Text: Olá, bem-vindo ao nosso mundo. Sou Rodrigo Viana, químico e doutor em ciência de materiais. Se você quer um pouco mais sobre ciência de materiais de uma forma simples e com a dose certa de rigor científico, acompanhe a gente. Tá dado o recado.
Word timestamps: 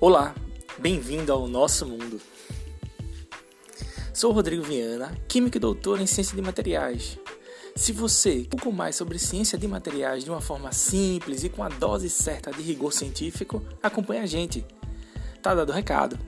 Olá, 0.00 0.34
bem-vindo 0.78 1.32
ao 1.32 1.48
nosso 1.48 1.86
mundo. 1.86 2.20
Sou 4.12 4.32
Rodrigo 4.32 4.62
Viana, 4.62 5.16
químico 5.28 5.56
e 5.56 5.60
doutor 5.60 6.00
em 6.00 6.06
ciência 6.06 6.34
de 6.34 6.42
materiais. 6.42 7.18
Se 7.74 7.92
você 7.92 8.42
quer 8.42 8.56
um 8.56 8.58
pouco 8.58 8.72
mais 8.72 8.96
sobre 8.96 9.18
ciência 9.18 9.56
de 9.56 9.68
materiais 9.68 10.24
de 10.24 10.30
uma 10.30 10.40
forma 10.40 10.72
simples 10.72 11.44
e 11.44 11.48
com 11.48 11.62
a 11.62 11.68
dose 11.68 12.10
certa 12.10 12.50
de 12.50 12.62
rigor 12.62 12.92
científico, 12.92 13.62
acompanhe 13.82 14.20
a 14.20 14.26
gente. 14.26 14.66
Tá 15.42 15.54
dado 15.54 15.70
o 15.70 15.74
recado. 15.74 16.18